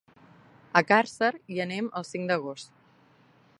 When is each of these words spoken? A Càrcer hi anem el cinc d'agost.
A 0.81 0.81
Càrcer 0.91 1.29
hi 1.55 1.61
anem 1.67 1.91
el 2.01 2.07
cinc 2.13 2.27
d'agost. 2.31 2.77